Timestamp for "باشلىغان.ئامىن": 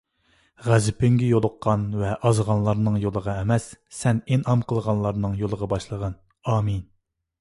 5.75-6.83